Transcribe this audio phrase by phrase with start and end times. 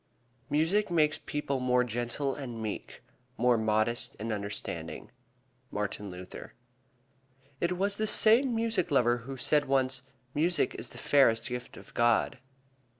[0.49, 3.03] "Music makes people more gentle and meek,
[3.37, 5.11] more modest and understanding."
[5.69, 6.55] Martin Luther.
[7.59, 10.01] It was this same music lover who said once,
[10.33, 12.39] "Music is the fairest gift of God."